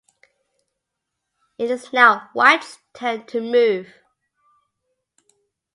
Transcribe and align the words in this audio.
It 1.59 1.69
is 1.69 1.93
now 1.93 2.31
white's 2.33 2.79
turn 2.95 3.27
to 3.27 3.39
move. 3.39 3.93